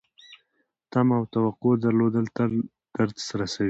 [0.91, 2.51] تمه او توقع درلودل تل
[2.95, 3.59] درد رسوي.